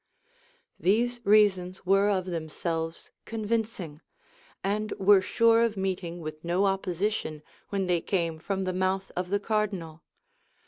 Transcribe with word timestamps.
These 0.79 1.19
reasons 1.27 1.85
were 1.85 2.09
of 2.09 2.25
themselves 2.25 3.11
convincing, 3.25 4.01
and 4.63 4.91
were 4.93 5.21
sure 5.21 5.61
of 5.61 5.77
meeting 5.77 6.21
with 6.21 6.43
no 6.43 6.65
opposition 6.65 7.43
when 7.69 7.85
they 7.85 8.01
came 8.01 8.39
from 8.39 8.63
the 8.63 8.73
mouth 8.73 9.11
of 9.15 9.29
the 9.29 9.39
cardinal. 9.39 10.01